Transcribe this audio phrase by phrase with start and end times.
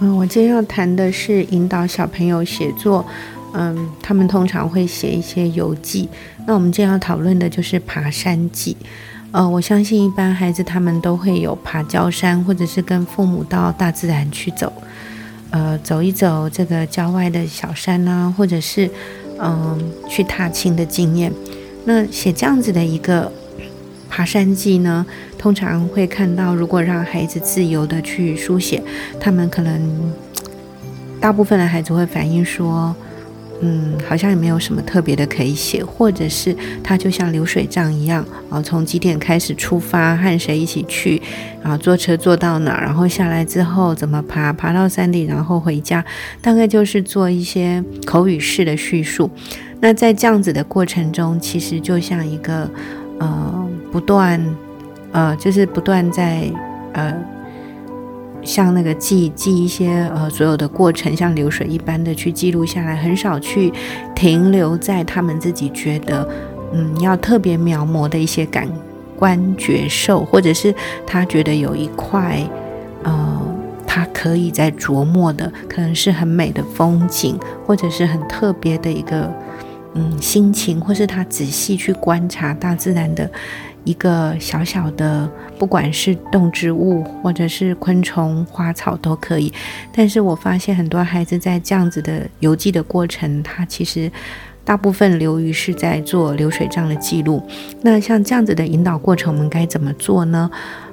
[0.00, 3.04] 嗯，我今天要谈的是引导小朋友写作。
[3.54, 6.06] 嗯，他们通常会写一些游记。
[6.46, 8.76] 那我们今天要讨论的就是爬山记。
[9.30, 14.70] 呃，我相信一般孩子他们都会有爬郊山，或者是跟父母到大自然去走，
[15.50, 18.90] 呃，走一走这个郊外的小山啊，或者是
[19.40, 21.32] 嗯去踏青的经验。
[21.86, 23.32] 那写这样子的一个
[24.08, 25.04] 爬山记呢，
[25.38, 28.82] 通常会看到，如果让孩子自由的去书写，
[29.20, 29.80] 他们可能
[31.20, 32.94] 大部分的孩子会反映说。
[33.62, 41.22] 嗯，好像也没有什么特别的可以写，或者是他就像流水账一样啊，从几点开始出发，和谁一起去，
[41.62, 46.04] 然后坐车坐到哪，然后下来之后怎么爬，爬到山顶，然后回家，
[46.42, 49.30] 大概就是做一些口语式的叙述。
[49.80, 52.70] 那在这样子的过程中，其实就像一个
[53.18, 53.66] 呃，
[53.96, 54.38] 不断
[55.12, 56.52] 呃，就是不断在
[56.92, 57.14] 呃。
[58.42, 63.72] 像那个记记一些呃所有的过程，像流水一般的去记录下来，很少去
[64.14, 66.28] 停留在他们自己觉得
[66.72, 68.68] 嗯要特别描摹的一些感
[69.18, 70.72] 官觉受，或者是
[71.04, 72.40] 他觉得有一块
[73.02, 73.42] 呃
[73.84, 77.36] 他可以在琢磨的，可能是很美的风景，
[77.66, 79.28] 或者是很特别的一个
[79.94, 83.28] 嗯心情，或是他仔细去观察大自然的。
[83.86, 85.26] 一个小小的，
[85.58, 89.50] 不管是动植物或者是昆虫、花草都可以。
[89.94, 94.10] 但是我发现很多孩子在这样子的游记的过程，他其实
[94.64, 97.40] 大部分流于是在做流水账的记录。
[97.80, 100.50] 那像这样子的引导过程，我们该怎么做呢？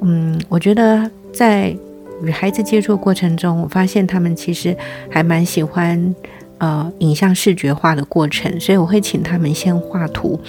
[0.00, 1.76] 嗯，我觉得在
[2.22, 4.74] 与孩子接触过程中，我发现他们其实
[5.10, 6.14] 还蛮喜欢。
[6.58, 10.40] 呃，影像视觉化的过程，所以我会请他们先画图。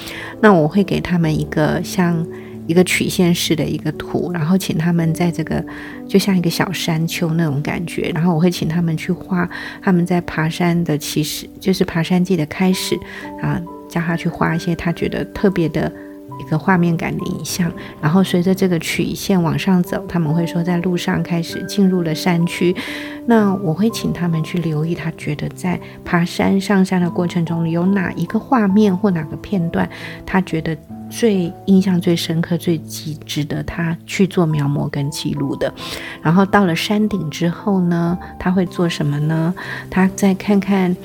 [0.41, 2.25] 那我会给他们一个像
[2.66, 5.63] 一个曲线式的一个图，然后请他们在这个
[6.07, 8.12] 就像一个小山丘那种感觉。
[8.13, 9.50] 然后我会请他们去画
[9.81, 12.97] 他们在爬山的起始，就是爬山记的开始
[13.41, 15.91] 啊，叫他去画一些他觉得特别的。
[16.39, 17.71] 一个画面感的影像，
[18.01, 22.75] 然后随着这个曲线往上走，他们会说在路上开始进入了山区。
[23.25, 29.89] 那我会请他们去留意，他觉得在爬山上山的过程中有哪一个画面或哪个片段，
[30.25, 30.77] 他觉得
[31.09, 35.73] 最印象最深刻、最极值得他去做描摹跟记录的。
[36.21, 39.53] 然后到了山顶之后呢，他会做什么呢？
[39.89, 40.95] 他再看看。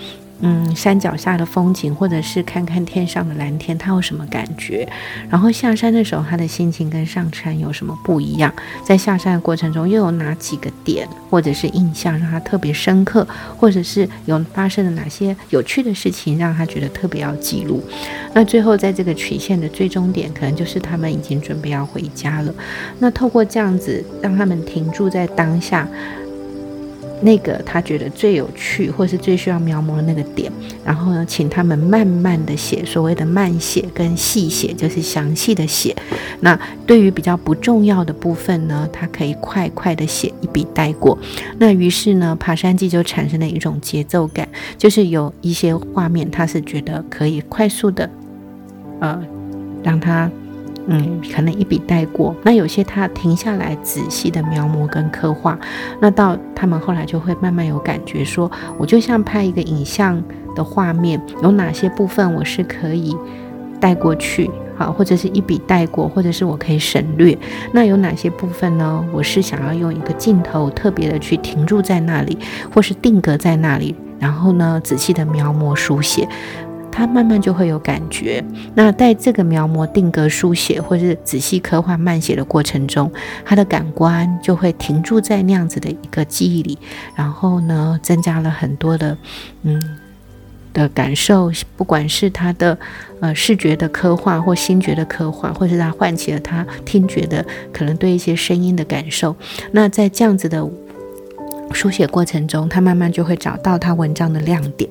[0.45, 4.89] 嗯，山脚下的风景，或者是看看天上的蓝天，他有什么感觉？
[5.31, 8.53] 然后下山的时候，他的心情跟上山有什么不一样？
[8.85, 13.25] 在下山的过程中，又有哪几个点或者是印象让他特别深刻，
[13.57, 17.81] 或者是有发生了哪些有趣的事情让他觉得特别要记录？
[18.35, 22.53] 那最后在这个曲线的最终点，可能就是他们已经准备要回家了。
[22.99, 25.87] 那透过这样子，让他们停住在当下。
[27.23, 30.51] 那个他觉得最有趣，或是最需要描摹的那个点，
[30.85, 35.95] 然后呢，请他们慢慢的写，所谓的慢写跟细写，就是详细的写。
[36.41, 41.17] 那对于比较不重要的部分呢，他可以快快的写，一笔带过。
[41.59, 48.11] 那于是呢，爬山记就产生了一种节奏感，就是有一些画面，他是觉得可以快速的，
[49.01, 49.23] 呃，
[49.85, 50.29] 让他。
[50.87, 52.35] 嗯，可能一笔带过。
[52.43, 55.59] 那有些他停下来仔细的描摹跟刻画，
[56.01, 60.23] 那到他们后来就会慢慢有感觉，说我就像拍一个影像
[60.55, 63.17] 的画面，有哪些部分我是可以
[63.81, 67.37] 带过去，好，或者是一笔带过，或者是我可以省略。
[67.73, 69.05] 那有哪些部分呢？
[69.13, 72.37] 我是想要用一个镜头特别的去停住在那里，
[72.75, 76.29] 或是定格在那里，然后呢，仔细的描摹书写。
[76.93, 78.45] 他慢慢就会有感觉。
[78.75, 83.11] 那在这个描摹、定格、书写，或是仔细刻画、慢写的过程中，
[83.45, 86.79] 他的感官就会停驻在那样子的一个记忆里，
[87.17, 89.17] 然后呢，增加了很多的
[89.63, 89.83] 嗯
[90.75, 91.51] 的感受。
[91.77, 92.79] 不管是他的
[93.21, 99.35] 呃视觉的刻画，或心觉的刻画，或是他唤起了他听觉的可能对一些声音的感受。
[99.73, 100.69] 那在这样子的。
[101.73, 104.89] 书写过程中，他慢慢就会找到他文章的亮点，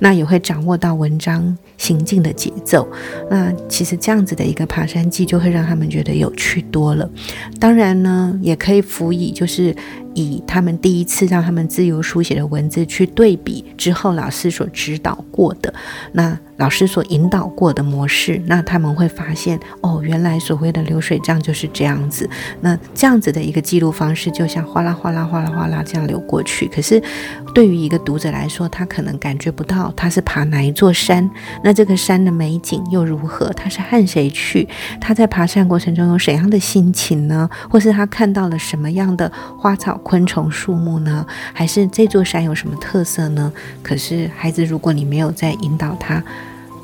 [0.00, 2.88] 那也会掌握到文章行进的节奏。
[3.30, 7.08] 那其实这样子的一个爬山记，就会让他们觉得有趣多了。
[7.58, 9.74] 当然呢，也可以辅以就是。
[10.14, 15.72] 以他们第一次让他们自由书写的文字去对比之后老师所指导过的，
[16.12, 22.28] 那老师所引导过的模式，那他们会发现哦，原来所谓的流水账就是这样子。
[22.60, 26.68] 那这样子的一个记录方式，就像哗啦哗啦哗啦哗啦这样流过去。
[26.68, 27.02] 可是
[27.52, 31.28] 对于一个读者来说，他可能感觉不到他是爬哪一座山，
[31.64, 33.48] 那这个山的美景又如何？
[33.54, 34.68] 他是和谁去？
[35.00, 37.50] 他在爬山过程中有怎样的心情呢？
[37.68, 40.00] 或是他看到了什么样的花草？
[40.04, 41.26] 昆虫、树木呢？
[41.52, 43.52] 还是这座山有什么特色呢？
[43.82, 46.22] 可是孩子，如果你没有在引导他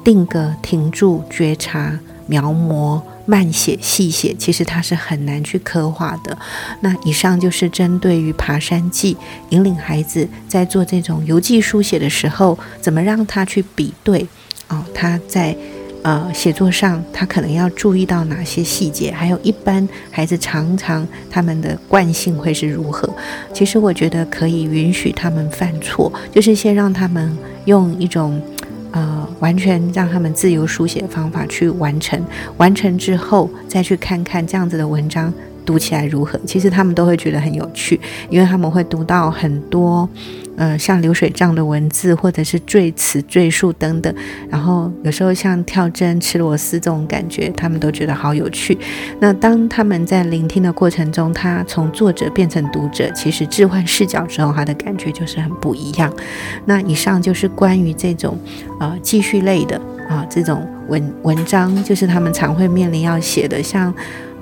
[0.03, 1.97] 定格、停住、觉察、
[2.27, 6.37] 描摹、慢写、细写，其实他是很难去刻画的。
[6.81, 9.17] 那以上就是针对于爬山记，
[9.51, 14.27] 引领孩子在做这种游记书写的时候，怎么让他去比对
[14.69, 15.57] 哦，他在。
[16.03, 19.13] 呃，写作上他可能要注意到哪些细节？
[19.13, 23.09] 还有一般孩子常常他们的惯性会是如何？
[23.53, 27.37] 其实我觉得可以允许他们犯错，就是先让他们
[27.67, 28.41] 用一种
[28.93, 32.19] 呃完全让他们自由书写的方法去完成，
[32.57, 35.33] 完成之后再去看看这样子的文章。
[35.71, 36.37] 读起来如何？
[36.45, 40.09] 其实他们都会觉得很有趣，因为他们会读到很多，
[40.57, 44.13] 呃，像流水账的文字，或者是赘词、赘述等等。
[44.49, 48.77] 然后有时候像跳针、吃螺丝这种感觉，他们都觉得好有趣。
[49.21, 56.13] 那当他们在聆听的过程中，他从作者变成读者，其实置换视角之后，他的感觉就是很不一样。
[56.65, 58.37] 那以上就是关于这种
[58.81, 63.95] 呃记叙类的啊这种文文章，就是他们常会面临要写的，像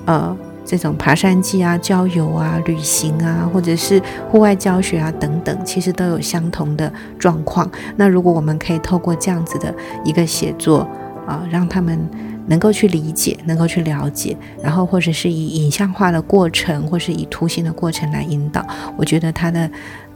[0.05, 0.35] 呃。
[0.69, 3.99] 这种爬山记啊、郊游啊、旅行啊，或者是
[4.29, 7.67] 户外教学啊等等，其实都有相同的状况。
[7.95, 9.73] 那如果我们可以透过这样子的
[10.05, 10.87] 一个写作
[11.25, 11.99] 啊，让他们
[12.45, 18.63] 能够去理解、能够去了解，然后或者是以影像化的过程，或是以图形的过程来引导，
[18.95, 19.67] 我觉得他的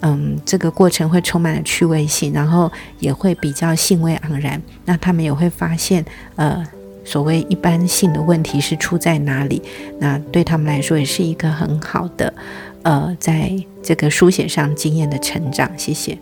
[0.02, 4.62] 嗯这个过程会充满了趣味性，然后也会比较兴味盎然。
[4.86, 6.64] 那他们也会发现呃。
[7.04, 9.62] 所谓一般性的问题是出在哪里？
[10.00, 12.34] 那对他们来说也是一个很好的，
[12.84, 13.52] 呃，在
[13.82, 15.70] 这个书写上经验的成长。
[15.78, 16.18] 谢谢。